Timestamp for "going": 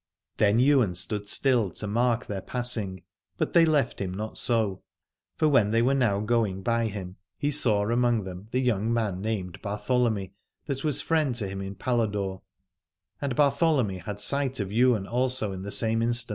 6.21-6.63